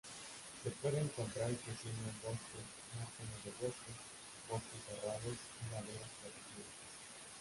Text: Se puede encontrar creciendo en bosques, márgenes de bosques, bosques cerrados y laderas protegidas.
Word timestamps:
Se 0.63 0.71
puede 0.71 0.99
encontrar 0.99 1.49
creciendo 1.57 2.09
en 2.09 2.21
bosques, 2.23 2.65
márgenes 2.97 3.43
de 3.45 3.51
bosques, 3.51 3.95
bosques 4.49 4.81
cerrados 4.89 5.37
y 5.61 5.63
laderas 5.69 6.09
protegidas. 6.19 6.73